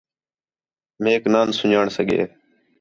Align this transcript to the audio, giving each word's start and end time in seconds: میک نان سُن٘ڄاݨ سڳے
میک 1.03 1.23
نان 1.33 1.47
سُن٘ڄاݨ 1.57 1.85
سڳے 1.95 2.21